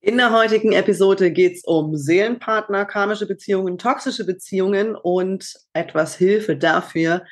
In 0.00 0.16
der 0.16 0.32
heutigen 0.32 0.72
Episode 0.72 1.32
geht 1.32 1.56
es 1.56 1.64
um 1.64 1.96
Seelenpartner, 1.96 2.84
karmische 2.84 3.26
Beziehungen, 3.26 3.78
toxische 3.78 4.24
Beziehungen 4.24 4.94
und 4.94 5.54
etwas 5.72 6.14
Hilfe 6.14 6.56
dafür, 6.56 7.24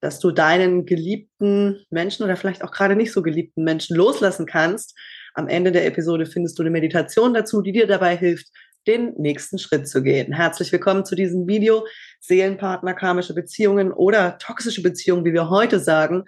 dass 0.00 0.20
du 0.20 0.30
deinen 0.30 0.86
geliebten 0.86 1.84
Menschen 1.90 2.24
oder 2.24 2.36
vielleicht 2.36 2.64
auch 2.64 2.70
gerade 2.70 2.96
nicht 2.96 3.12
so 3.12 3.20
geliebten 3.20 3.62
Menschen 3.62 3.94
loslassen 3.94 4.46
kannst. 4.46 4.98
Am 5.34 5.48
Ende 5.48 5.70
der 5.70 5.84
Episode 5.84 6.24
findest 6.24 6.58
du 6.58 6.62
eine 6.62 6.70
Meditation 6.70 7.34
dazu, 7.34 7.60
die 7.60 7.72
dir 7.72 7.86
dabei 7.86 8.16
hilft, 8.16 8.46
den 8.86 9.12
nächsten 9.18 9.58
Schritt 9.58 9.86
zu 9.86 10.02
gehen. 10.02 10.32
Herzlich 10.32 10.72
willkommen 10.72 11.04
zu 11.04 11.16
diesem 11.16 11.46
Video. 11.46 11.86
Seelenpartner, 12.20 12.94
karmische 12.94 13.34
Beziehungen 13.34 13.92
oder 13.92 14.38
toxische 14.38 14.82
Beziehungen, 14.82 15.26
wie 15.26 15.34
wir 15.34 15.50
heute 15.50 15.78
sagen 15.78 16.24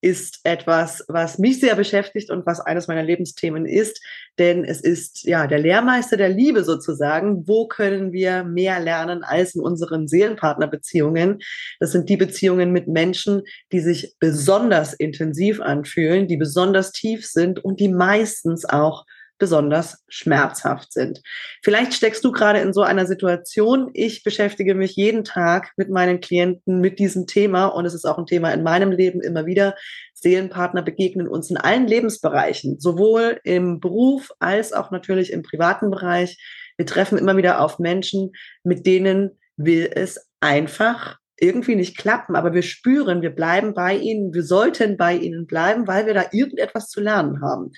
ist 0.00 0.40
etwas, 0.44 1.04
was 1.08 1.38
mich 1.38 1.60
sehr 1.60 1.74
beschäftigt 1.74 2.30
und 2.30 2.46
was 2.46 2.60
eines 2.60 2.88
meiner 2.88 3.02
Lebensthemen 3.02 3.66
ist, 3.66 4.00
denn 4.38 4.64
es 4.64 4.80
ist 4.80 5.24
ja 5.24 5.46
der 5.46 5.58
Lehrmeister 5.58 6.16
der 6.16 6.30
Liebe 6.30 6.64
sozusagen. 6.64 7.46
Wo 7.46 7.68
können 7.68 8.12
wir 8.12 8.42
mehr 8.44 8.80
lernen 8.80 9.22
als 9.22 9.54
in 9.54 9.60
unseren 9.60 10.08
Seelenpartnerbeziehungen? 10.08 11.40
Das 11.78 11.92
sind 11.92 12.08
die 12.08 12.16
Beziehungen 12.16 12.72
mit 12.72 12.88
Menschen, 12.88 13.42
die 13.72 13.80
sich 13.80 14.14
besonders 14.18 14.94
intensiv 14.94 15.60
anfühlen, 15.60 16.26
die 16.26 16.36
besonders 16.36 16.92
tief 16.92 17.26
sind 17.26 17.62
und 17.62 17.80
die 17.80 17.88
meistens 17.88 18.64
auch 18.64 19.04
besonders 19.40 20.04
schmerzhaft 20.08 20.92
sind. 20.92 21.20
Vielleicht 21.64 21.94
steckst 21.94 22.24
du 22.24 22.30
gerade 22.30 22.60
in 22.60 22.72
so 22.72 22.82
einer 22.82 23.06
Situation. 23.06 23.90
Ich 23.94 24.22
beschäftige 24.22 24.76
mich 24.76 24.94
jeden 24.94 25.24
Tag 25.24 25.72
mit 25.76 25.90
meinen 25.90 26.20
Klienten 26.20 26.80
mit 26.80 27.00
diesem 27.00 27.26
Thema 27.26 27.66
und 27.66 27.84
es 27.86 27.94
ist 27.94 28.04
auch 28.04 28.18
ein 28.18 28.26
Thema 28.26 28.52
in 28.52 28.62
meinem 28.62 28.92
Leben 28.92 29.20
immer 29.20 29.46
wieder. 29.46 29.74
Seelenpartner 30.14 30.82
begegnen 30.82 31.26
uns 31.26 31.50
in 31.50 31.56
allen 31.56 31.88
Lebensbereichen, 31.88 32.78
sowohl 32.78 33.40
im 33.42 33.80
Beruf 33.80 34.30
als 34.38 34.72
auch 34.72 34.92
natürlich 34.92 35.32
im 35.32 35.42
privaten 35.42 35.90
Bereich. 35.90 36.38
Wir 36.76 36.86
treffen 36.86 37.18
immer 37.18 37.36
wieder 37.36 37.60
auf 37.60 37.78
Menschen, 37.78 38.32
mit 38.62 38.86
denen 38.86 39.38
will 39.56 39.90
es 39.92 40.28
einfach 40.40 41.19
irgendwie 41.40 41.74
nicht 41.74 41.96
klappen, 41.96 42.36
aber 42.36 42.52
wir 42.52 42.62
spüren, 42.62 43.22
wir 43.22 43.34
bleiben 43.34 43.74
bei 43.74 43.96
ihnen, 43.96 44.34
wir 44.34 44.42
sollten 44.42 44.96
bei 44.96 45.16
ihnen 45.16 45.46
bleiben, 45.46 45.86
weil 45.86 46.06
wir 46.06 46.14
da 46.14 46.26
irgendetwas 46.32 46.88
zu 46.88 47.00
lernen 47.00 47.40
haben. 47.40 47.72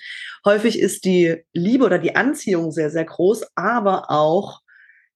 Häufig 0.45 0.79
ist 0.79 1.05
die 1.05 1.43
Liebe 1.53 1.85
oder 1.85 1.97
die 1.97 2.15
Anziehung 2.15 2.71
sehr, 2.71 2.89
sehr 2.89 3.05
groß, 3.05 3.45
aber 3.55 4.11
auch 4.11 4.61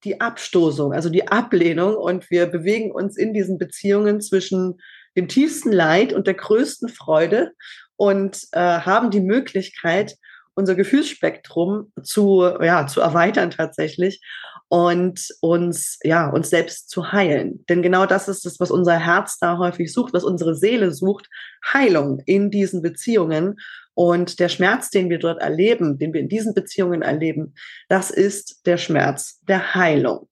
die 0.03 0.21
Abstoßung, 0.21 0.93
also 0.93 1.09
die 1.09 1.27
Ablehnung 1.27 1.95
und 1.95 2.29
wir 2.29 2.45
bewegen 2.45 2.91
uns 2.91 3.17
in 3.17 3.33
diesen 3.33 3.57
Beziehungen 3.57 4.21
zwischen 4.21 4.79
dem 5.17 5.27
tiefsten 5.27 5.71
Leid 5.71 6.13
und 6.13 6.27
der 6.27 6.35
größten 6.35 6.89
Freude 6.89 7.51
und 7.95 8.39
äh, 8.51 8.59
haben 8.59 9.09
die 9.11 9.21
Möglichkeit, 9.21 10.15
unser 10.53 10.75
Gefühlsspektrum 10.75 11.91
zu, 12.03 12.43
ja, 12.61 12.87
zu 12.87 13.01
erweitern 13.01 13.51
tatsächlich 13.51 14.21
und 14.69 15.27
uns, 15.41 15.99
ja, 16.03 16.29
uns 16.29 16.49
selbst 16.49 16.89
zu 16.89 17.11
heilen. 17.11 17.65
Denn 17.69 17.81
genau 17.81 18.05
das 18.05 18.27
ist 18.27 18.45
es, 18.45 18.59
was 18.59 18.71
unser 18.71 18.97
Herz 18.97 19.37
da 19.39 19.57
häufig 19.57 19.91
sucht, 19.93 20.13
was 20.13 20.23
unsere 20.23 20.55
Seele 20.55 20.91
sucht, 20.91 21.29
Heilung 21.73 22.21
in 22.25 22.51
diesen 22.51 22.81
Beziehungen. 22.81 23.55
Und 23.93 24.39
der 24.39 24.49
Schmerz, 24.49 24.89
den 24.89 25.09
wir 25.09 25.19
dort 25.19 25.41
erleben, 25.41 25.97
den 25.97 26.13
wir 26.13 26.21
in 26.21 26.29
diesen 26.29 26.53
Beziehungen 26.53 27.01
erleben, 27.01 27.55
das 27.89 28.11
ist 28.11 28.65
der 28.65 28.77
Schmerz 28.77 29.39
der 29.47 29.73
Heilung. 29.73 30.27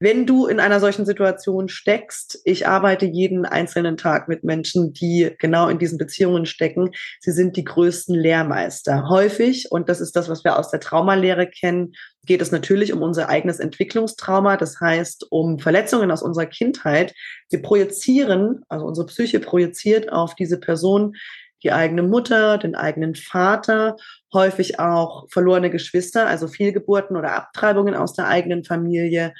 Wenn 0.00 0.26
du 0.26 0.46
in 0.46 0.60
einer 0.60 0.80
solchen 0.80 1.06
Situation 1.06 1.68
steckst, 1.68 2.40
ich 2.44 2.66
arbeite 2.66 3.06
jeden 3.06 3.46
einzelnen 3.46 3.96
Tag 3.96 4.28
mit 4.28 4.44
Menschen, 4.44 4.92
die 4.92 5.30
genau 5.38 5.68
in 5.68 5.78
diesen 5.78 5.98
Beziehungen 5.98 6.46
stecken. 6.46 6.90
Sie 7.20 7.32
sind 7.32 7.56
die 7.56 7.64
größten 7.64 8.14
Lehrmeister. 8.14 9.08
Häufig, 9.08 9.70
und 9.70 9.88
das 9.88 10.00
ist 10.00 10.16
das, 10.16 10.28
was 10.28 10.44
wir 10.44 10.58
aus 10.58 10.70
der 10.70 10.80
Traumalehre 10.80 11.46
kennen, 11.46 11.94
geht 12.26 12.42
es 12.42 12.50
natürlich 12.50 12.92
um 12.92 13.02
unser 13.02 13.28
eigenes 13.28 13.60
Entwicklungstrauma. 13.60 14.56
Das 14.56 14.80
heißt, 14.80 15.26
um 15.30 15.58
Verletzungen 15.58 16.10
aus 16.10 16.22
unserer 16.22 16.46
Kindheit. 16.46 17.14
Wir 17.50 17.62
projizieren, 17.62 18.62
also 18.68 18.84
unsere 18.84 19.06
Psyche 19.06 19.40
projiziert 19.40 20.12
auf 20.12 20.34
diese 20.34 20.58
Person 20.58 21.14
die 21.62 21.72
eigene 21.72 22.02
Mutter, 22.02 22.58
den 22.58 22.74
eigenen 22.74 23.14
Vater, 23.14 23.96
häufig 24.32 24.78
auch 24.78 25.26
verlorene 25.30 25.70
Geschwister, 25.70 26.26
also 26.26 26.48
Fehlgeburten 26.48 27.16
oder 27.16 27.34
Abtreibungen 27.34 27.94
aus 27.94 28.12
der 28.12 28.28
eigenen 28.28 28.64
Familie 28.64 29.32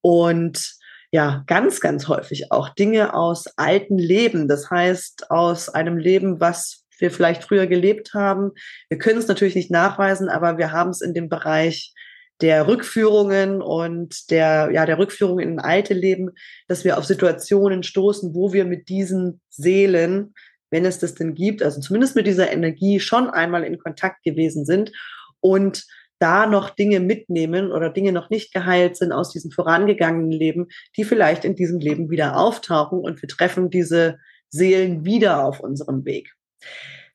und 0.00 0.74
ja, 1.12 1.42
ganz, 1.46 1.80
ganz 1.80 2.06
häufig 2.06 2.52
auch 2.52 2.68
Dinge 2.68 3.14
aus 3.14 3.46
alten 3.56 3.98
Leben. 3.98 4.46
Das 4.46 4.70
heißt, 4.70 5.30
aus 5.30 5.68
einem 5.68 5.98
Leben, 5.98 6.40
was 6.40 6.86
wir 6.98 7.10
vielleicht 7.10 7.44
früher 7.44 7.66
gelebt 7.66 8.14
haben. 8.14 8.52
Wir 8.88 8.98
können 8.98 9.18
es 9.18 9.26
natürlich 9.26 9.54
nicht 9.54 9.70
nachweisen, 9.70 10.28
aber 10.28 10.58
wir 10.58 10.70
haben 10.70 10.90
es 10.90 11.00
in 11.00 11.14
dem 11.14 11.28
Bereich 11.28 11.94
der 12.40 12.66
Rückführungen 12.66 13.60
und 13.60 14.30
der, 14.30 14.70
ja, 14.72 14.86
der 14.86 14.98
Rückführung 14.98 15.40
in 15.40 15.58
alte 15.58 15.94
Leben, 15.94 16.30
dass 16.68 16.84
wir 16.84 16.96
auf 16.96 17.04
Situationen 17.04 17.82
stoßen, 17.82 18.34
wo 18.34 18.52
wir 18.52 18.64
mit 18.64 18.88
diesen 18.88 19.40
Seelen 19.50 20.34
wenn 20.70 20.84
es 20.84 20.98
das 20.98 21.14
denn 21.14 21.34
gibt, 21.34 21.62
also 21.62 21.80
zumindest 21.80 22.16
mit 22.16 22.26
dieser 22.26 22.52
Energie 22.52 23.00
schon 23.00 23.28
einmal 23.28 23.64
in 23.64 23.78
Kontakt 23.78 24.22
gewesen 24.22 24.64
sind 24.64 24.92
und 25.40 25.86
da 26.18 26.46
noch 26.46 26.70
Dinge 26.70 27.00
mitnehmen 27.00 27.72
oder 27.72 27.90
Dinge 27.90 28.12
noch 28.12 28.30
nicht 28.30 28.52
geheilt 28.52 28.96
sind 28.96 29.10
aus 29.10 29.30
diesem 29.30 29.50
vorangegangenen 29.50 30.30
Leben, 30.30 30.68
die 30.96 31.04
vielleicht 31.04 31.44
in 31.44 31.56
diesem 31.56 31.80
Leben 31.80 32.10
wieder 32.10 32.36
auftauchen 32.36 33.00
und 33.00 33.20
wir 33.22 33.28
treffen 33.28 33.70
diese 33.70 34.18
Seelen 34.50 35.04
wieder 35.04 35.44
auf 35.44 35.60
unserem 35.60 36.04
Weg. 36.04 36.34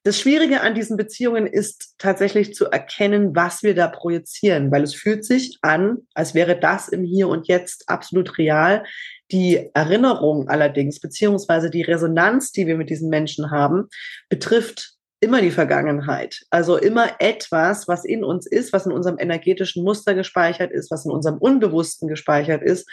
Das 0.06 0.20
Schwierige 0.20 0.62
an 0.62 0.76
diesen 0.76 0.98
Beziehungen 0.98 1.48
ist 1.48 1.96
tatsächlich 1.98 2.54
zu 2.54 2.66
erkennen, 2.66 3.36
was 3.36 3.64
wir 3.64 3.74
da 3.74 3.88
projizieren, 3.88 4.72
weil 4.72 4.84
es 4.84 4.94
fühlt 4.94 5.26
sich 5.26 5.58
an, 5.64 5.98
als 6.14 6.36
wäre 6.36 6.60
das 6.60 6.90
im 6.90 7.04
Hier 7.04 7.28
und 7.28 7.48
Jetzt 7.48 7.90
absolut 7.90 8.38
real. 8.38 8.84
Die 9.32 9.72
Erinnerung 9.74 10.48
allerdings, 10.48 11.00
beziehungsweise 11.00 11.72
die 11.72 11.82
Resonanz, 11.82 12.52
die 12.52 12.68
wir 12.68 12.78
mit 12.78 12.92
diesen 12.92 13.10
Menschen 13.10 13.50
haben, 13.50 13.88
betrifft 14.30 14.94
immer 15.22 15.42
die 15.42 15.50
Vergangenheit. 15.50 16.44
Also 16.52 16.78
immer 16.78 17.20
etwas, 17.20 17.88
was 17.88 18.06
in 18.06 18.24
uns 18.24 18.46
ist, 18.46 18.74
was 18.74 18.86
in 18.86 18.92
unserem 18.92 19.18
energetischen 19.18 19.84
Muster 19.84 20.14
gespeichert 20.14 20.72
ist, 20.72 20.92
was 20.92 21.06
in 21.06 21.12
unserem 21.12 21.40
Unbewussten 21.40 22.08
gespeichert 22.08 22.62
ist, 22.62 22.88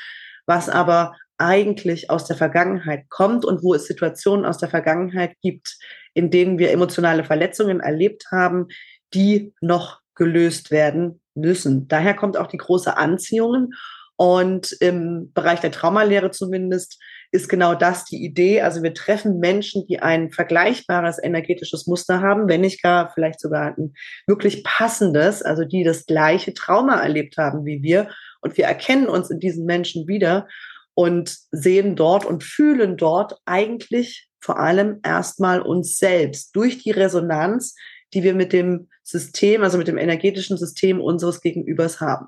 was 0.47 0.71
aber 0.71 1.15
eigentlich 1.43 2.11
aus 2.11 2.25
der 2.25 2.37
Vergangenheit 2.37 3.09
kommt 3.11 3.45
und 3.45 3.63
wo 3.63 3.75
es 3.75 3.87
Situationen 3.87 4.47
aus 4.47 4.59
der 4.59 4.69
Vergangenheit 4.69 5.35
gibt, 5.43 5.77
in 6.15 6.31
denen 6.31 6.59
wir 6.59 6.71
emotionale 6.71 7.25
Verletzungen 7.25 7.81
erlebt 7.81 8.27
haben, 8.31 8.69
die 9.13 9.53
noch 9.61 10.01
gelöst 10.15 10.71
werden 10.71 11.21
müssen. 11.35 11.89
Daher 11.89 12.15
kommt 12.15 12.37
auch 12.37 12.47
die 12.47 12.59
große 12.59 12.97
Anziehung. 12.97 13.71
Und 14.17 14.73
im 14.81 15.33
Bereich 15.33 15.61
der 15.61 15.73
Traumalehre 15.73 16.31
zumindest 16.31 17.03
ist 17.33 17.49
genau 17.49 17.75
das 17.75 18.05
die 18.05 18.23
Idee. 18.23 18.61
Also 18.61 18.83
wir 18.83 18.95
treffen 18.95 19.39
Menschen, 19.39 19.87
die 19.89 20.01
ein 20.01 20.31
vergleichbares 20.31 21.19
energetisches 21.21 21.87
Muster 21.87 22.21
haben, 22.21 22.47
wenn 22.47 22.61
nicht 22.61 22.83
gar 22.83 23.11
vielleicht 23.13 23.41
sogar 23.41 23.75
ein 23.77 23.95
wirklich 24.27 24.63
passendes, 24.65 25.43
also 25.43 25.65
die 25.65 25.83
das 25.83 26.07
gleiche 26.07 26.53
Trauma 26.53 27.01
erlebt 27.01 27.39
haben 27.39 27.65
wie 27.65 27.83
wir. 27.83 28.11
Und 28.43 28.57
wir 28.59 28.67
erkennen 28.67 29.09
uns 29.09 29.31
in 29.31 29.41
diesen 29.41 29.65
Menschen 29.65 30.07
wieder 30.07 30.47
und 30.95 31.37
sehen 31.51 31.97
dort 31.97 32.25
und 32.25 32.45
fühlen 32.45 32.97
dort 32.97 33.39
eigentlich 33.45 34.29
vor 34.41 34.59
allem 34.59 35.01
erstmal 35.05 35.61
uns 35.63 35.97
selbst 35.97 36.55
durch 36.55 36.79
die 36.79 36.91
Resonanz, 36.91 37.77
die 38.13 38.23
wir 38.23 38.35
mit 38.35 38.53
dem 38.53 38.89
System, 39.05 39.63
also 39.63 39.79
mit 39.79 39.89
dem 39.89 39.99
energetischen 39.99 40.57
System 40.57 41.01
unseres 41.01 41.41
Gegenübers 41.41 42.01
haben. 42.01 42.27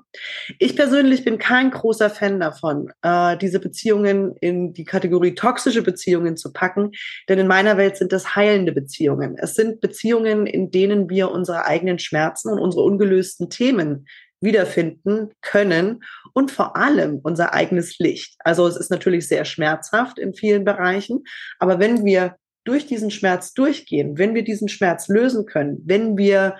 Ich 0.59 0.75
persönlich 0.75 1.23
bin 1.23 1.37
kein 1.37 1.71
großer 1.71 2.09
Fan 2.09 2.39
davon, 2.39 2.91
äh, 3.01 3.37
diese 3.37 3.59
Beziehungen 3.59 4.35
in 4.41 4.73
die 4.73 4.83
Kategorie 4.83 5.35
toxische 5.35 5.81
Beziehungen 5.81 6.37
zu 6.37 6.51
packen, 6.51 6.91
denn 7.29 7.39
in 7.39 7.47
meiner 7.47 7.77
Welt 7.77 7.97
sind 7.97 8.11
das 8.11 8.35
heilende 8.35 8.71
Beziehungen. 8.71 9.37
Es 9.37 9.55
sind 9.55 9.79
Beziehungen, 9.79 10.47
in 10.47 10.71
denen 10.71 11.09
wir 11.09 11.31
unsere 11.31 11.65
eigenen 11.65 11.99
Schmerzen 11.99 12.49
und 12.49 12.59
unsere 12.59 12.83
ungelösten 12.83 13.49
Themen 13.49 14.07
wiederfinden 14.45 15.33
können 15.41 16.05
und 16.33 16.51
vor 16.51 16.77
allem 16.77 17.19
unser 17.21 17.53
eigenes 17.53 17.99
Licht. 17.99 18.35
Also 18.39 18.65
es 18.67 18.77
ist 18.77 18.89
natürlich 18.89 19.27
sehr 19.27 19.43
schmerzhaft 19.43 20.17
in 20.17 20.33
vielen 20.33 20.63
Bereichen, 20.63 21.25
aber 21.59 21.79
wenn 21.79 22.05
wir 22.05 22.37
durch 22.63 22.87
diesen 22.87 23.11
Schmerz 23.11 23.53
durchgehen, 23.53 24.17
wenn 24.17 24.33
wir 24.33 24.43
diesen 24.43 24.69
Schmerz 24.69 25.09
lösen 25.09 25.45
können, 25.45 25.81
wenn 25.85 26.17
wir 26.17 26.57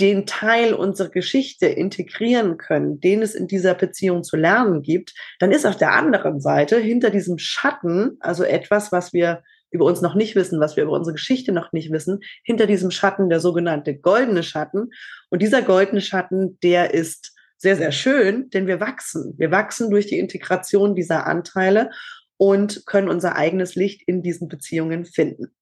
den 0.00 0.24
Teil 0.24 0.72
unserer 0.72 1.10
Geschichte 1.10 1.66
integrieren 1.66 2.56
können, 2.56 3.00
den 3.00 3.20
es 3.20 3.34
in 3.34 3.46
dieser 3.46 3.74
Beziehung 3.74 4.24
zu 4.24 4.36
lernen 4.36 4.80
gibt, 4.82 5.12
dann 5.38 5.52
ist 5.52 5.66
auf 5.66 5.76
der 5.76 5.92
anderen 5.92 6.40
Seite 6.40 6.78
hinter 6.78 7.10
diesem 7.10 7.36
Schatten, 7.36 8.16
also 8.20 8.44
etwas, 8.44 8.92
was 8.92 9.12
wir 9.12 9.42
über 9.70 9.84
uns 9.84 10.00
noch 10.00 10.14
nicht 10.14 10.34
wissen, 10.36 10.60
was 10.60 10.76
wir 10.76 10.84
über 10.84 10.92
unsere 10.92 11.14
Geschichte 11.14 11.52
noch 11.52 11.72
nicht 11.72 11.92
wissen, 11.92 12.20
hinter 12.42 12.66
diesem 12.66 12.90
Schatten 12.90 13.28
der 13.28 13.40
sogenannte 13.40 13.96
goldene 13.96 14.42
Schatten. 14.42 14.90
Und 15.28 15.42
dieser 15.42 15.62
goldene 15.62 16.00
Schatten, 16.00 16.58
der 16.62 16.94
ist 16.94 17.34
sehr, 17.56 17.76
sehr 17.76 17.92
schön, 17.92 18.48
denn 18.50 18.66
wir 18.66 18.80
wachsen. 18.80 19.34
Wir 19.36 19.50
wachsen 19.50 19.90
durch 19.90 20.06
die 20.06 20.18
Integration 20.18 20.94
dieser 20.94 21.26
Anteile 21.26 21.90
und 22.38 22.86
können 22.86 23.08
unser 23.08 23.36
eigenes 23.36 23.74
Licht 23.74 24.02
in 24.06 24.22
diesen 24.22 24.48
Beziehungen 24.48 25.04
finden. 25.04 25.54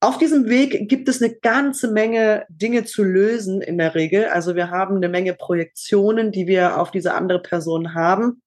Auf 0.00 0.18
diesem 0.18 0.48
Weg 0.48 0.88
gibt 0.88 1.08
es 1.08 1.22
eine 1.22 1.34
ganze 1.34 1.90
Menge 1.90 2.46
Dinge 2.48 2.84
zu 2.84 3.02
lösen 3.02 3.60
in 3.60 3.78
der 3.78 3.94
Regel. 3.94 4.26
Also 4.26 4.54
wir 4.54 4.70
haben 4.70 4.96
eine 4.96 5.08
Menge 5.08 5.34
Projektionen, 5.34 6.32
die 6.32 6.46
wir 6.46 6.80
auf 6.80 6.90
diese 6.90 7.14
andere 7.14 7.40
Person 7.40 7.94
haben. 7.94 8.42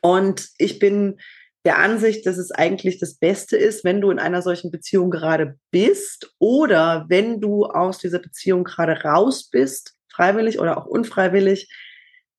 Und 0.00 0.48
ich 0.58 0.78
bin 0.78 1.18
der 1.68 1.76
Ansicht, 1.76 2.24
dass 2.24 2.38
es 2.38 2.50
eigentlich 2.50 2.98
das 2.98 3.18
Beste 3.18 3.58
ist, 3.58 3.84
wenn 3.84 4.00
du 4.00 4.10
in 4.10 4.18
einer 4.18 4.40
solchen 4.40 4.70
Beziehung 4.70 5.10
gerade 5.10 5.58
bist 5.70 6.34
oder 6.38 7.04
wenn 7.10 7.42
du 7.42 7.66
aus 7.66 7.98
dieser 7.98 8.20
Beziehung 8.20 8.64
gerade 8.64 9.02
raus 9.02 9.50
bist, 9.50 9.94
freiwillig 10.10 10.60
oder 10.60 10.78
auch 10.78 10.86
unfreiwillig, 10.86 11.70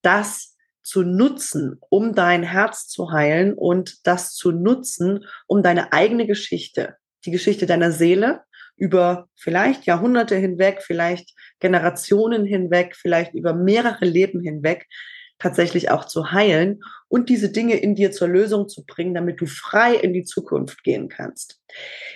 das 0.02 0.58
zu 0.82 1.04
nutzen, 1.04 1.78
um 1.92 2.16
dein 2.16 2.42
Herz 2.42 2.88
zu 2.88 3.12
heilen 3.12 3.54
und 3.54 4.00
das 4.08 4.34
zu 4.34 4.52
nutzen, 4.52 5.26
um 5.46 5.62
deine 5.62 5.94
eigene 5.94 6.26
Geschichte, 6.26 6.96
die 7.24 7.32
Geschichte 7.32 7.68
deiner 7.68 7.92
Seele 7.92 8.42
über 8.78 9.30
vielleicht 9.36 9.86
Jahrhunderte 9.86 10.38
hinweg, 10.38 10.82
vielleicht 10.82 11.36
Generationen 11.60 12.46
hinweg, 12.46 12.96
vielleicht 12.96 13.36
über 13.36 13.54
mehrere 13.54 14.06
Leben 14.06 14.42
hinweg 14.42 14.88
tatsächlich 15.40 15.90
auch 15.90 16.06
zu 16.06 16.32
heilen 16.32 16.82
und 17.08 17.30
diese 17.30 17.50
Dinge 17.50 17.78
in 17.78 17.96
dir 17.96 18.12
zur 18.12 18.28
Lösung 18.28 18.68
zu 18.68 18.86
bringen, 18.86 19.14
damit 19.14 19.42
du 19.42 19.46
frei 19.46 19.96
in 19.96 20.14
die 20.14 20.26
Zukunft 20.26 20.84
gehen 20.84 21.08
kannst. 21.08 21.60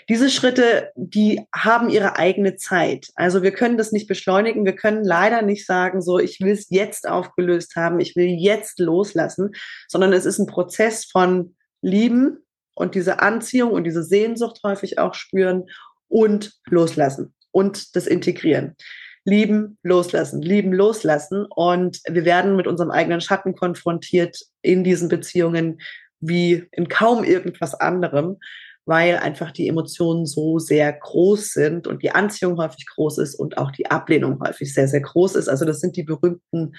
Diese 0.10 0.30
Schritte, 0.30 0.92
die 0.96 1.42
haben 1.56 1.90
ihre 1.90 2.18
eigene 2.18 2.58
Zeit. 2.58 3.08
Also 3.16 3.42
wir 3.42 3.52
können 3.52 3.78
das 3.78 3.92
nicht 3.92 4.08
beschleunigen. 4.08 4.66
Wir 4.66 4.76
können 4.76 5.04
leider 5.04 5.42
nicht 5.42 5.66
sagen, 5.66 6.02
so, 6.02 6.20
ich 6.20 6.42
will 6.42 6.52
es 6.52 6.70
jetzt 6.70 7.08
aufgelöst 7.08 7.76
haben, 7.76 8.00
ich 8.00 8.16
will 8.16 8.28
jetzt 8.28 8.80
loslassen, 8.80 9.52
sondern 9.88 10.14
es 10.14 10.26
ist 10.26 10.40
ein 10.40 10.48
Prozess 10.48 11.06
von 11.06 11.56
Lieben 11.82 12.46
und 12.76 12.96
diese 12.96 13.20
Anziehung 13.20 13.72
und 13.72 13.86
diese 13.86 14.04
Sehnsucht 14.04 14.60
häufig 14.64 15.00
auch 15.00 15.14
spüren 15.14 15.66
und 16.08 16.54
loslassen 16.66 17.34
und 17.52 17.96
das 17.96 18.06
integrieren 18.08 18.76
lieben, 19.26 19.78
loslassen, 19.84 20.42
lieben, 20.42 20.74
loslassen. 20.74 21.46
Und 21.46 22.00
wir 22.10 22.26
werden 22.26 22.56
mit 22.56 22.68
unserem 22.68 22.92
eigenen 22.92 23.22
Schatten 23.22 23.56
konfrontiert 23.56 24.38
in 24.62 24.84
diesen 24.84 25.10
Beziehungen 25.10 25.80
wie 26.20 26.68
in 26.72 26.88
kaum 26.88 27.24
irgendwas 27.24 27.74
anderem, 27.76 28.38
weil 28.86 29.18
einfach 29.18 29.52
die 29.52 29.68
Emotionen 29.68 30.26
so 30.26 30.60
sehr 30.60 30.92
groß 30.92 31.54
sind 31.54 31.88
und 31.88 32.04
die 32.04 32.12
Anziehung 32.12 32.58
häufig 32.58 32.86
groß 32.88 33.18
ist 33.20 33.36
und 33.36 33.58
auch 33.58 33.72
die 33.72 33.90
Ablehnung 33.90 34.40
häufig 34.42 34.74
sehr, 34.74 34.88
sehr 34.88 35.02
groß 35.02 35.36
ist. 35.36 35.48
Also 35.48 35.66
das 35.66 35.80
sind 35.80 35.96
die 35.96 36.04
berühmten 36.04 36.74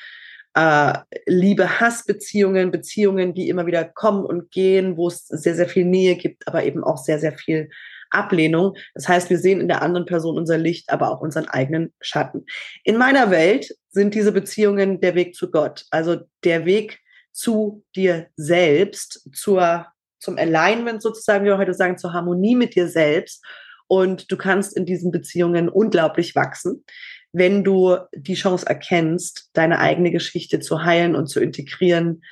äh, 0.55 0.99
Liebe-Hass-Beziehungen, 1.26 2.70
Beziehungen, 2.70 3.35
die 3.35 3.49
immer 3.49 3.67
wieder 3.67 3.85
kommen 3.85 4.25
und 4.25 4.50
gehen, 4.50 4.97
wo 4.97 5.08
es 5.08 5.26
sehr, 5.26 5.55
sehr 5.55 5.69
viel 5.69 5.85
Nähe 5.85 6.17
gibt, 6.17 6.47
aber 6.47 6.64
eben 6.64 6.85
auch 6.85 6.99
sehr, 6.99 7.19
sehr 7.19 7.32
viel 7.32 7.70
Ablehnung. 8.14 8.76
Das 8.94 9.08
heißt, 9.08 9.31
wir 9.31 9.38
sehen 9.38 9.61
in 9.61 9.69
der 9.69 9.82
anderen 9.82 10.06
Person 10.06 10.38
unser 10.38 10.58
Licht, 10.58 10.90
aber 10.90 11.11
auch 11.11 11.20
unseren 11.20 11.49
eigenen 11.49 11.93
Schatten. 12.00 12.46
In 12.84 12.96
meiner 12.96 13.31
Welt 13.31 13.75
sind 13.90 14.14
diese 14.14 14.32
Beziehungen 14.32 15.00
der 15.00 15.14
Weg 15.14 15.34
zu 15.34 15.50
Gott, 15.50 15.84
also 15.90 16.20
der 16.44 16.64
Weg 16.64 17.00
zu 17.32 17.84
dir 17.96 18.28
selbst, 18.37 19.28
zur, 19.34 19.87
zum 20.19 20.38
Alignment 20.38 21.02
sozusagen, 21.02 21.44
wie 21.44 21.49
wir 21.49 21.58
heute 21.58 21.75
sagen, 21.75 21.99
zur 21.99 22.12
Harmonie 22.12 22.55
mit 22.55 22.75
dir 22.75 22.88
selbst. 22.88 23.44
Und 23.87 24.31
du 24.31 24.37
kannst 24.37 24.76
in 24.76 24.87
diesen 24.87 25.11
Beziehungen 25.11 25.69
unglaublich 25.69 26.34
wachsen, 26.34 26.84
wenn 27.32 27.64
du 27.64 27.99
die 28.14 28.34
Chance 28.34 28.66
erkennst, 28.66 29.50
deine 29.52 29.81
eigene 29.81 30.12
Geschichte 30.12 30.61
zu 30.61 30.84
heilen 30.84 31.16
und 31.16 31.26
zu 31.26 31.40
integrieren 31.40 32.22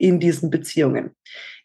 in 0.00 0.18
diesen 0.18 0.50
Beziehungen. 0.50 1.10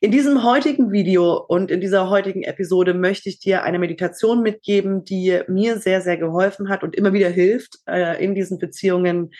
In 0.01 0.11
diesem 0.11 0.43
heutigen 0.43 0.91
Video 0.91 1.37
und 1.47 1.71
in 1.71 1.79
dieser 1.79 2.09
heutigen 2.09 2.43
Episode 2.43 2.93
möchte 2.93 3.29
ich 3.29 3.39
dir 3.39 3.63
eine 3.63 3.79
Meditation 3.79 4.41
mitgeben, 4.41 5.05
die 5.05 5.39
mir 5.47 5.79
sehr, 5.79 6.01
sehr 6.01 6.17
geholfen 6.17 6.67
hat 6.67 6.83
und 6.83 6.95
immer 6.95 7.13
wieder 7.13 7.29
hilft, 7.29 7.79
äh, 7.87 8.21
in 8.23 8.35
diesen 8.35 8.59
Beziehungen 8.59 9.31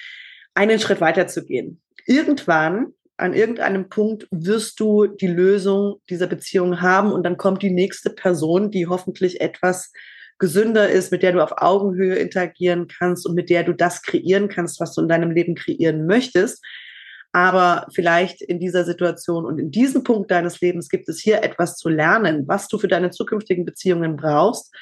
einen 0.53 0.79
Schritt 0.79 1.01
weiter 1.01 1.27
zu 1.27 1.43
gehen. 1.43 1.81
Irgendwann, 2.07 2.93
an 3.17 3.33
irgendeinem 3.33 3.89
Punkt, 3.89 4.27
wirst 4.31 4.79
du 4.79 5.07
die 5.07 5.27
Lösung 5.27 5.97
dieser 6.09 6.27
Beziehung 6.27 6.81
haben 6.81 7.11
und 7.11 7.23
dann 7.23 7.37
kommt 7.37 7.61
die 7.61 7.71
nächste 7.71 8.09
Person, 8.09 8.71
die 8.71 8.87
hoffentlich 8.87 9.41
etwas 9.41 9.91
gesünder 10.39 10.89
ist, 10.89 11.11
mit 11.11 11.21
der 11.21 11.33
du 11.33 11.43
auf 11.43 11.53
Augenhöhe 11.57 12.15
interagieren 12.15 12.87
kannst 12.87 13.25
und 13.25 13.35
mit 13.35 13.49
der 13.49 13.63
du 13.63 13.73
das 13.73 14.01
kreieren 14.01 14.47
kannst, 14.47 14.79
was 14.79 14.93
du 14.93 15.01
in 15.01 15.09
deinem 15.09 15.31
Leben 15.31 15.55
kreieren 15.55 16.07
möchtest. 16.07 16.63
Aber 17.35 17.85
vielleicht 17.93 18.41
in 18.41 18.59
dieser 18.59 18.85
Situation 18.85 19.45
und 19.45 19.59
in 19.59 19.69
diesem 19.69 20.05
Punkt 20.05 20.31
deines 20.31 20.61
Lebens 20.61 20.87
gibt 20.87 21.09
es 21.09 21.19
hier 21.19 21.43
etwas 21.43 21.75
zu 21.75 21.89
lernen, 21.89 22.47
was 22.47 22.69
du 22.69 22.77
für 22.77 22.87
deine 22.87 23.09
zukünftigen 23.09 23.65
Beziehungen 23.65 24.15
brauchst, 24.15 24.73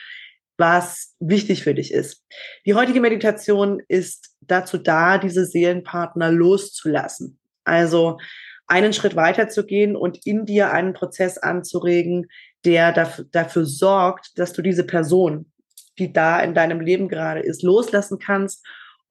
was 0.56 1.16
wichtig 1.20 1.64
für 1.64 1.74
dich 1.74 1.92
ist. 1.92 2.24
Die 2.68 2.76
heutige 2.76 3.02
Meditation 3.02 3.82
ist 3.88 4.36
dazu 4.42 4.78
da, 4.78 5.18
diese 5.18 5.48
Seelenpartner 5.48 6.32
loszulassen. 6.32 7.40
Also 7.64 8.20
einen 8.68 8.94
Schritt 8.94 9.16
weiter 9.16 9.50
zu 9.50 9.66
gehen 9.66 9.96
und 9.96 10.24
in 10.24 10.46
dir 10.46 10.72
einen 10.72 10.94
Prozess 10.94 11.40
anzuregen, 11.40 12.28
der 12.66 12.92
dafür, 12.92 13.26
dafür 13.32 13.66
sorgt, 13.66 14.38
dass 14.38 14.54
du 14.54 14.62
diese 14.62 14.84
Person, 14.84 15.52
die 15.98 16.14
da 16.14 16.40
in 16.40 16.54
deinem 16.54 16.82
Leben 16.82 17.10
gerade 17.10 17.40
ist, 17.40 17.64
loslassen 17.64 18.20
kannst 18.20 18.64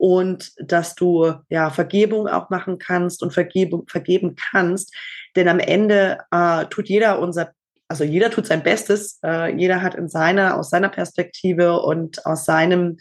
und 0.02 0.50
dass 0.58 0.96
du 0.96 1.32
ja 1.48 1.70
Vergebung 1.70 2.26
auch 2.26 2.50
machen 2.50 2.78
kannst 2.78 3.22
und 3.22 3.32
Vergebung, 3.32 3.86
vergeben 3.86 4.34
kannst. 4.34 4.92
Denn 5.36 5.46
am 5.46 5.60
Ende 5.60 6.18
äh, 6.32 6.64
tut 6.64 6.88
jeder 6.88 7.20
unser, 7.20 7.52
also 7.86 8.02
jeder 8.02 8.32
tut 8.32 8.48
sein 8.48 8.64
Bestes, 8.64 9.20
äh, 9.24 9.54
jeder 9.54 9.80
hat 9.80 9.94
in 9.94 10.08
seiner, 10.08 10.58
aus 10.58 10.70
seiner 10.70 10.88
Perspektive 10.88 11.80
und 11.82 12.26
aus 12.26 12.44
seinem 12.44 12.98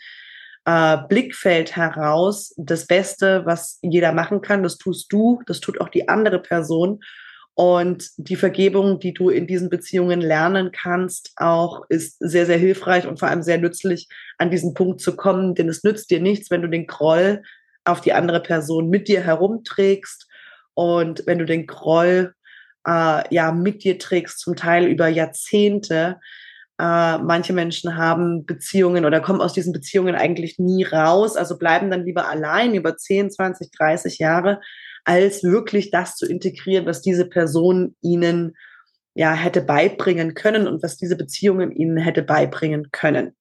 äh, 0.65 0.97
Blickfeld 1.09 1.75
heraus 1.75 2.53
das 2.55 2.85
Beste, 2.85 3.47
was 3.47 3.79
jeder 3.81 4.11
machen 4.11 4.41
kann. 4.41 4.61
Das 4.61 4.77
tust 4.77 5.11
du, 5.11 5.41
das 5.47 5.59
tut 5.59 5.81
auch 5.81 5.89
die 5.89 6.07
andere 6.07 6.37
Person. 6.37 6.99
Und 7.53 8.09
die 8.17 8.37
Vergebung, 8.37 8.99
die 8.99 9.13
du 9.13 9.29
in 9.29 9.45
diesen 9.45 9.69
Beziehungen 9.69 10.21
lernen 10.21 10.71
kannst, 10.71 11.33
auch 11.35 11.83
ist 11.89 12.17
sehr, 12.19 12.45
sehr 12.45 12.57
hilfreich 12.57 13.05
und 13.07 13.19
vor 13.19 13.27
allem 13.27 13.43
sehr 13.43 13.57
nützlich, 13.57 14.07
an 14.37 14.49
diesen 14.49 14.73
Punkt 14.73 15.01
zu 15.01 15.15
kommen. 15.15 15.53
Denn 15.53 15.69
es 15.69 15.83
nützt 15.83 16.09
dir 16.09 16.21
nichts, 16.21 16.49
wenn 16.49 16.61
du 16.61 16.69
den 16.69 16.87
Groll 16.87 17.43
auf 17.83 18.01
die 18.01 18.13
andere 18.13 18.41
Person 18.41 18.89
mit 18.89 19.07
dir 19.07 19.21
herumträgst 19.21 20.27
und 20.73 21.23
wenn 21.25 21.39
du 21.39 21.45
den 21.45 21.67
Groll 21.67 22.33
äh, 22.87 23.23
ja 23.33 23.51
mit 23.51 23.83
dir 23.83 23.99
trägst, 23.99 24.39
zum 24.39 24.55
Teil 24.55 24.85
über 24.85 25.07
Jahrzehnte. 25.07 26.19
Äh, 26.79 27.17
manche 27.19 27.53
Menschen 27.53 27.97
haben 27.97 28.45
Beziehungen 28.45 29.05
oder 29.05 29.19
kommen 29.19 29.41
aus 29.41 29.53
diesen 29.53 29.73
Beziehungen 29.73 30.15
eigentlich 30.15 30.57
nie 30.57 30.83
raus, 30.83 31.35
also 31.35 31.57
bleiben 31.57 31.91
dann 31.91 32.05
lieber 32.05 32.27
allein 32.27 32.73
über 32.73 32.97
10, 32.97 33.31
20, 33.31 33.71
30 33.71 34.17
Jahre 34.19 34.61
als 35.03 35.43
wirklich 35.43 35.91
das 35.91 36.15
zu 36.15 36.25
integrieren, 36.25 36.85
was 36.85 37.01
diese 37.01 37.25
Person 37.25 37.95
ihnen 38.01 38.55
ja 39.13 39.33
hätte 39.33 39.61
beibringen 39.61 40.33
können 40.33 40.67
und 40.67 40.83
was 40.83 40.97
diese 40.97 41.15
Beziehungen 41.15 41.71
ihnen 41.71 41.97
hätte 41.97 42.23
beibringen 42.23 42.89
können. 42.91 43.35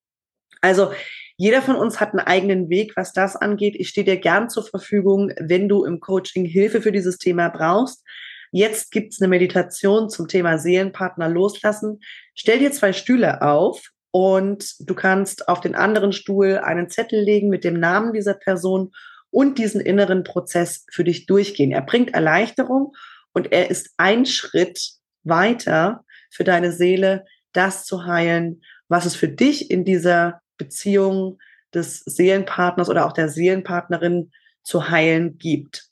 Also 0.61 0.93
jeder 1.37 1.62
von 1.62 1.76
uns 1.76 2.00
hat 2.00 2.11
einen 2.11 2.21
eigenen 2.21 2.69
Weg, 2.69 2.93
was 2.97 3.12
das 3.12 3.35
angeht. 3.35 3.75
Ich 3.79 3.88
stehe 3.88 4.05
dir 4.05 4.19
gern 4.19 4.50
zur 4.50 4.64
Verfügung, 4.64 5.33
wenn 5.38 5.69
du 5.69 5.85
im 5.85 6.00
Coaching 6.00 6.45
Hilfe 6.45 6.83
für 6.83 6.93
dieses 6.93 7.17
Thema 7.17 7.49
brauchst. 7.49 8.05
Jetzt 8.52 8.90
gibt's 8.90 9.21
eine 9.21 9.29
Meditation 9.29 10.11
zum 10.11 10.29
Thema 10.29 10.59
Seelenpartner 10.59 11.29
loslassen. 11.29 12.00
Stell 12.35 12.59
dir 12.59 12.73
zwei 12.73 12.93
Stühle 12.93 13.43
auf 13.43 13.90
und 14.11 14.75
du 14.81 14.95
kannst 14.95 15.49
auf 15.49 15.61
den 15.61 15.75
anderen 15.75 16.12
Stuhl 16.12 16.59
einen 16.59 16.90
Zettel 16.90 17.23
legen 17.23 17.49
mit 17.49 17.64
dem 17.64 17.79
Namen 17.79 18.12
dieser 18.12 18.35
Person 18.35 18.90
und 19.30 19.58
diesen 19.58 19.80
inneren 19.80 20.25
Prozess 20.25 20.87
für 20.90 21.04
dich 21.04 21.26
durchgehen. 21.26 21.72
Er 21.72 21.82
bringt 21.82 22.14
Erleichterung 22.14 22.94
und 23.32 23.52
er 23.52 23.70
ist 23.70 23.90
ein 23.96 24.26
Schritt 24.26 24.92
weiter 25.22 26.04
für 26.30 26.44
deine 26.44 26.72
Seele, 26.72 27.25
das 27.52 27.84
zu 27.84 28.06
heilen, 28.06 28.62
was 28.88 29.06
es 29.06 29.14
für 29.14 29.28
dich 29.28 29.70
in 29.70 29.84
dieser 29.84 30.40
Beziehung 30.56 31.38
des 31.72 32.00
Seelenpartners 32.00 32.88
oder 32.88 33.06
auch 33.06 33.12
der 33.12 33.28
Seelenpartnerin 33.28 34.32
zu 34.62 34.90
heilen 34.90 35.38
gibt. 35.38 35.90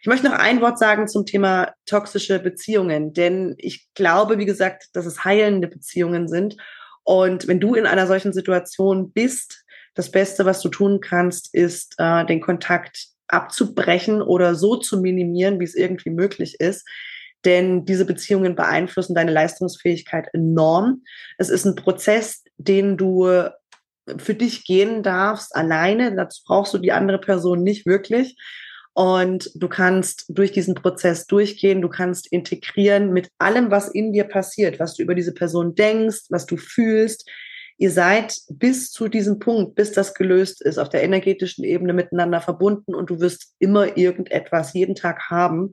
Ich 0.00 0.06
möchte 0.06 0.26
noch 0.26 0.38
ein 0.38 0.60
Wort 0.60 0.78
sagen 0.78 1.06
zum 1.06 1.26
Thema 1.26 1.74
toxische 1.86 2.38
Beziehungen, 2.38 3.12
denn 3.12 3.54
ich 3.58 3.92
glaube, 3.94 4.38
wie 4.38 4.46
gesagt, 4.46 4.88
dass 4.94 5.06
es 5.06 5.24
heilende 5.24 5.68
Beziehungen 5.68 6.28
sind. 6.28 6.56
Und 7.04 7.46
wenn 7.46 7.60
du 7.60 7.74
in 7.74 7.86
einer 7.86 8.06
solchen 8.06 8.32
Situation 8.32 9.12
bist, 9.12 9.64
das 10.00 10.10
Beste, 10.10 10.46
was 10.46 10.62
du 10.62 10.70
tun 10.70 11.00
kannst, 11.00 11.54
ist, 11.54 11.94
äh, 11.98 12.24
den 12.24 12.40
Kontakt 12.40 13.08
abzubrechen 13.28 14.22
oder 14.22 14.54
so 14.54 14.76
zu 14.76 15.00
minimieren, 15.00 15.60
wie 15.60 15.64
es 15.64 15.74
irgendwie 15.74 16.10
möglich 16.10 16.58
ist. 16.58 16.88
Denn 17.44 17.84
diese 17.84 18.06
Beziehungen 18.06 18.56
beeinflussen 18.56 19.14
deine 19.14 19.30
Leistungsfähigkeit 19.30 20.28
enorm. 20.32 21.02
Es 21.36 21.50
ist 21.50 21.66
ein 21.66 21.74
Prozess, 21.74 22.42
den 22.56 22.96
du 22.96 23.28
für 24.16 24.34
dich 24.34 24.64
gehen 24.64 25.02
darfst, 25.02 25.54
alleine. 25.54 26.16
Dazu 26.16 26.42
brauchst 26.46 26.72
du 26.72 26.78
die 26.78 26.92
andere 26.92 27.18
Person 27.18 27.62
nicht 27.62 27.84
wirklich. 27.84 28.36
Und 28.94 29.50
du 29.54 29.68
kannst 29.68 30.24
durch 30.28 30.50
diesen 30.50 30.74
Prozess 30.74 31.26
durchgehen, 31.26 31.82
du 31.82 31.90
kannst 31.90 32.30
integrieren 32.32 33.12
mit 33.12 33.28
allem, 33.38 33.70
was 33.70 33.88
in 33.88 34.12
dir 34.14 34.24
passiert, 34.24 34.80
was 34.80 34.94
du 34.94 35.02
über 35.02 35.14
diese 35.14 35.32
Person 35.32 35.74
denkst, 35.74 36.22
was 36.30 36.46
du 36.46 36.56
fühlst, 36.56 37.28
ihr 37.80 37.90
seid 37.90 38.36
bis 38.50 38.92
zu 38.92 39.08
diesem 39.08 39.38
Punkt, 39.38 39.74
bis 39.74 39.92
das 39.92 40.12
gelöst 40.12 40.60
ist, 40.60 40.76
auf 40.76 40.90
der 40.90 41.02
energetischen 41.02 41.64
Ebene 41.64 41.94
miteinander 41.94 42.42
verbunden 42.42 42.94
und 42.94 43.08
du 43.08 43.20
wirst 43.20 43.54
immer 43.58 43.96
irgendetwas 43.96 44.74
jeden 44.74 44.94
Tag 44.94 45.30
haben, 45.30 45.72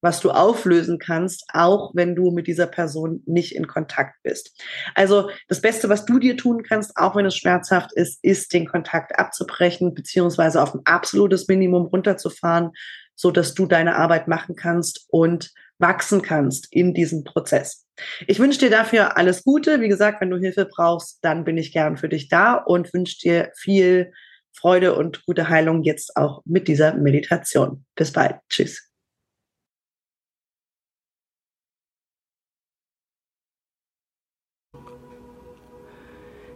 was 0.00 0.20
du 0.20 0.30
auflösen 0.30 1.00
kannst, 1.00 1.46
auch 1.52 1.90
wenn 1.94 2.14
du 2.14 2.30
mit 2.30 2.46
dieser 2.46 2.68
Person 2.68 3.24
nicht 3.26 3.56
in 3.56 3.66
Kontakt 3.66 4.14
bist. 4.22 4.56
Also 4.94 5.30
das 5.48 5.60
Beste, 5.60 5.88
was 5.88 6.04
du 6.04 6.20
dir 6.20 6.36
tun 6.36 6.62
kannst, 6.62 6.96
auch 6.96 7.16
wenn 7.16 7.26
es 7.26 7.34
schmerzhaft 7.34 7.92
ist, 7.92 8.22
ist 8.22 8.52
den 8.52 8.68
Kontakt 8.68 9.18
abzubrechen, 9.18 9.94
beziehungsweise 9.94 10.62
auf 10.62 10.74
ein 10.74 10.82
absolutes 10.84 11.48
Minimum 11.48 11.86
runterzufahren, 11.86 12.70
so 13.16 13.32
dass 13.32 13.54
du 13.54 13.66
deine 13.66 13.96
Arbeit 13.96 14.28
machen 14.28 14.54
kannst 14.54 15.06
und 15.08 15.50
wachsen 15.78 16.22
kannst 16.22 16.72
in 16.72 16.94
diesem 16.94 17.24
Prozess. 17.24 17.86
Ich 18.26 18.38
wünsche 18.38 18.60
dir 18.60 18.70
dafür 18.70 19.16
alles 19.16 19.44
Gute. 19.44 19.80
Wie 19.80 19.88
gesagt, 19.88 20.20
wenn 20.20 20.30
du 20.30 20.38
Hilfe 20.38 20.66
brauchst, 20.66 21.18
dann 21.22 21.44
bin 21.44 21.56
ich 21.56 21.72
gern 21.72 21.96
für 21.96 22.08
dich 22.08 22.28
da 22.28 22.54
und 22.54 22.92
wünsche 22.92 23.18
dir 23.18 23.50
viel 23.56 24.12
Freude 24.52 24.96
und 24.96 25.24
gute 25.24 25.48
Heilung 25.48 25.82
jetzt 25.82 26.16
auch 26.16 26.42
mit 26.44 26.68
dieser 26.68 26.94
Meditation. 26.94 27.84
Bis 27.94 28.12
bald. 28.12 28.36
Tschüss. 28.48 28.88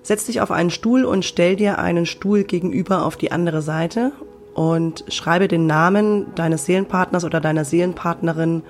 Setz 0.04 0.26
dich 0.26 0.40
auf 0.40 0.50
einen 0.50 0.70
Stuhl 0.70 1.04
und 1.04 1.24
stell 1.24 1.54
dir 1.54 1.78
einen 1.78 2.06
Stuhl 2.06 2.42
gegenüber 2.42 3.06
auf 3.06 3.16
die 3.16 3.30
andere 3.30 3.62
Seite 3.62 4.10
und 4.54 5.04
schreibe 5.08 5.46
den 5.46 5.66
Namen 5.66 6.34
deines 6.34 6.66
Seelenpartners 6.66 7.24
oder 7.24 7.40
deiner 7.40 7.64
Seelenpartnerin 7.64 8.62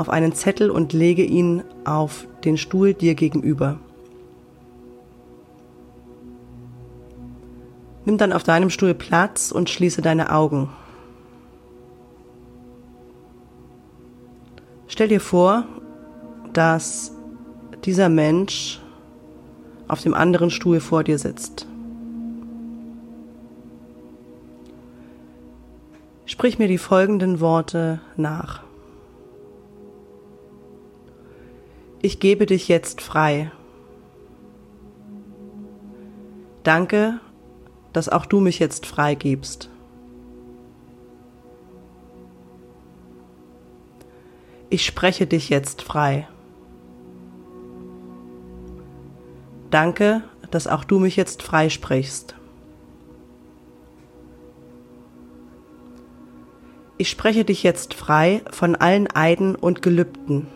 auf 0.00 0.08
einen 0.08 0.32
Zettel 0.32 0.70
und 0.70 0.92
lege 0.92 1.22
ihn 1.22 1.62
auf 1.84 2.26
den 2.44 2.56
Stuhl 2.56 2.94
dir 2.94 3.14
gegenüber. 3.14 3.78
Nimm 8.06 8.16
dann 8.18 8.32
auf 8.32 8.42
deinem 8.42 8.70
Stuhl 8.70 8.94
Platz 8.94 9.52
und 9.52 9.68
schließe 9.68 10.02
deine 10.02 10.32
Augen. 10.32 10.70
Stell 14.88 15.08
dir 15.08 15.20
vor, 15.20 15.64
dass 16.52 17.12
dieser 17.84 18.08
Mensch 18.08 18.80
auf 19.86 20.00
dem 20.00 20.14
anderen 20.14 20.50
Stuhl 20.50 20.80
vor 20.80 21.04
dir 21.04 21.18
sitzt. 21.18 21.66
Sprich 26.26 26.58
mir 26.58 26.68
die 26.68 26.78
folgenden 26.78 27.40
Worte 27.40 28.00
nach. 28.16 28.62
Ich 32.02 32.18
gebe 32.18 32.46
dich 32.46 32.68
jetzt 32.68 33.02
frei. 33.02 33.52
Danke, 36.62 37.20
dass 37.92 38.08
auch 38.08 38.24
du 38.24 38.40
mich 38.40 38.58
jetzt 38.58 38.86
frei 38.86 39.14
gibst. 39.14 39.68
Ich 44.70 44.86
spreche 44.86 45.26
dich 45.26 45.50
jetzt 45.50 45.82
frei. 45.82 46.26
Danke, 49.68 50.22
dass 50.50 50.66
auch 50.66 50.84
du 50.84 51.00
mich 51.00 51.16
jetzt 51.16 51.42
freisprichst. 51.42 52.34
Ich 56.96 57.10
spreche 57.10 57.44
dich 57.44 57.62
jetzt 57.62 57.92
frei 57.92 58.42
von 58.50 58.74
allen 58.74 59.06
Eiden 59.14 59.54
und 59.54 59.82
Gelübden. 59.82 60.46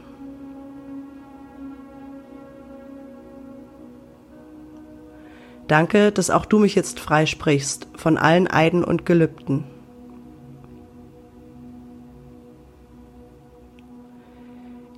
Danke, 5.69 6.13
dass 6.13 6.31
auch 6.31 6.45
du 6.45 6.59
mich 6.59 6.75
jetzt 6.75 7.01
freisprichst 7.01 7.89
von 7.97 8.19
allen 8.19 8.47
Eiden 8.47 8.85
und 8.85 9.07
Gelübden. 9.07 9.65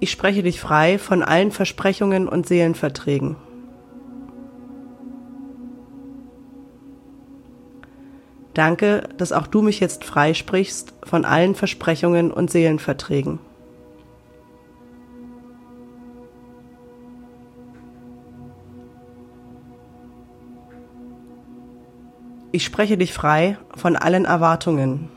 Ich 0.01 0.11
spreche 0.11 0.43
dich 0.43 0.61
frei 0.61 0.99
von 0.99 1.23
allen 1.23 1.53
Versprechungen 1.53 2.29
und 2.29 2.47
Seelenverträgen. 2.47 3.37
Danke, 8.53 9.09
dass 9.19 9.33
auch 9.33 9.47
du 9.47 9.63
mich 9.63 9.81
jetzt 9.81 10.05
freisprichst 10.05 10.95
von 11.05 11.25
allen 11.25 11.55
Versprechungen 11.55 12.31
und 12.31 12.51
Seelenverträgen. 12.51 13.39
Ich 22.57 22.65
spreche 22.65 22.97
dich 22.97 23.13
frei 23.13 23.59
von 23.75 23.97
allen 23.97 24.25
Erwartungen. 24.25 25.11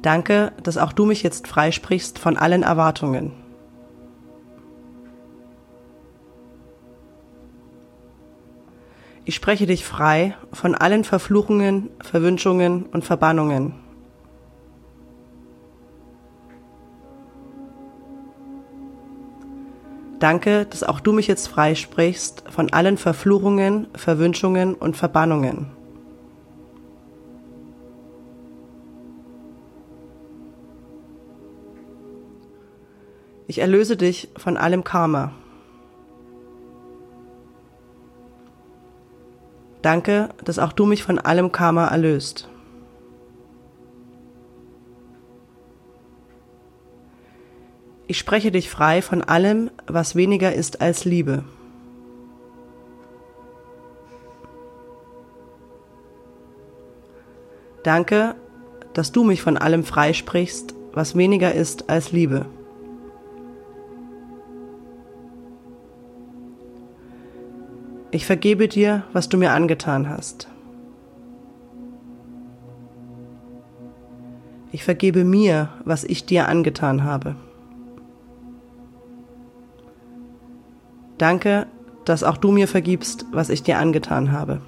Danke, 0.00 0.52
dass 0.62 0.78
auch 0.78 0.94
du 0.94 1.04
mich 1.04 1.22
jetzt 1.22 1.46
freisprichst 1.46 2.18
von 2.18 2.38
allen 2.38 2.62
Erwartungen. 2.62 3.32
Ich 9.26 9.34
spreche 9.34 9.66
dich 9.66 9.84
frei 9.84 10.34
von 10.54 10.74
allen 10.74 11.04
Verfluchungen, 11.04 11.90
Verwünschungen 12.00 12.86
und 12.86 13.04
Verbannungen. 13.04 13.81
Danke, 20.22 20.66
dass 20.66 20.84
auch 20.84 21.00
du 21.00 21.10
mich 21.10 21.26
jetzt 21.26 21.48
freisprichst 21.48 22.44
von 22.48 22.72
allen 22.72 22.96
Verfluchungen, 22.96 23.88
Verwünschungen 23.96 24.76
und 24.76 24.96
Verbannungen. 24.96 25.66
Ich 33.48 33.58
erlöse 33.58 33.96
dich 33.96 34.28
von 34.36 34.56
allem 34.56 34.84
Karma. 34.84 35.32
Danke, 39.82 40.28
dass 40.44 40.60
auch 40.60 40.72
du 40.72 40.86
mich 40.86 41.02
von 41.02 41.18
allem 41.18 41.50
Karma 41.50 41.88
erlöst. 41.88 42.48
Ich 48.12 48.18
spreche 48.18 48.50
dich 48.50 48.68
frei 48.68 49.00
von 49.00 49.22
allem, 49.22 49.70
was 49.86 50.14
weniger 50.14 50.52
ist 50.52 50.82
als 50.82 51.06
Liebe. 51.06 51.44
Danke, 57.82 58.34
dass 58.92 59.12
du 59.12 59.24
mich 59.24 59.40
von 59.40 59.56
allem 59.56 59.82
freisprichst, 59.82 60.74
was 60.92 61.16
weniger 61.16 61.54
ist 61.54 61.88
als 61.88 62.12
Liebe. 62.12 62.44
Ich 68.10 68.26
vergebe 68.26 68.68
dir, 68.68 69.04
was 69.14 69.30
du 69.30 69.38
mir 69.38 69.52
angetan 69.52 70.10
hast. 70.10 70.48
Ich 74.70 74.84
vergebe 74.84 75.24
mir, 75.24 75.70
was 75.86 76.04
ich 76.04 76.26
dir 76.26 76.46
angetan 76.50 77.04
habe. 77.04 77.36
Danke, 81.22 81.68
dass 82.04 82.24
auch 82.24 82.36
du 82.36 82.50
mir 82.50 82.66
vergibst, 82.66 83.26
was 83.30 83.48
ich 83.48 83.62
dir 83.62 83.78
angetan 83.78 84.32
habe. 84.32 84.60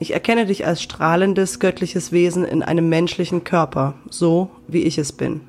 Ich 0.00 0.12
erkenne 0.12 0.46
dich 0.46 0.66
als 0.66 0.82
strahlendes 0.82 1.60
göttliches 1.60 2.10
Wesen 2.10 2.44
in 2.44 2.64
einem 2.64 2.88
menschlichen 2.88 3.44
Körper, 3.44 3.94
so 4.10 4.50
wie 4.66 4.82
ich 4.82 4.98
es 4.98 5.12
bin. 5.12 5.42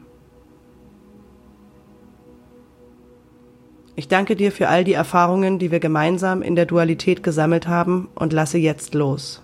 Ich 3.95 4.07
danke 4.07 4.35
dir 4.35 4.51
für 4.51 4.67
all 4.67 4.83
die 4.83 4.93
Erfahrungen, 4.93 5.57
die 5.57 5.71
wir 5.71 5.79
gemeinsam 5.79 6.43
in 6.43 6.55
der 6.55 6.67
Dualität 6.67 7.23
gesammelt 7.23 7.67
haben 7.67 8.09
und 8.13 8.31
lasse 8.31 8.59
jetzt 8.59 8.93
los. 8.93 9.41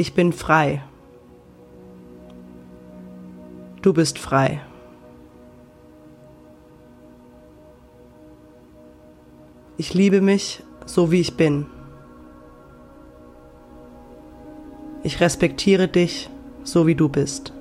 Ich 0.00 0.14
bin 0.14 0.32
frei. 0.32 0.80
Du 3.82 3.92
bist 3.92 4.16
frei. 4.16 4.60
Ich 9.76 9.94
liebe 9.94 10.20
mich 10.20 10.62
so 10.86 11.10
wie 11.10 11.20
ich 11.20 11.36
bin. 11.36 11.66
Ich 15.02 15.20
respektiere 15.20 15.88
dich 15.88 16.30
so 16.62 16.86
wie 16.86 16.94
du 16.94 17.08
bist. 17.08 17.52